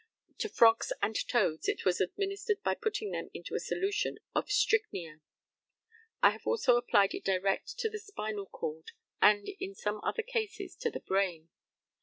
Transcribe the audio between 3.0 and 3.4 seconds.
them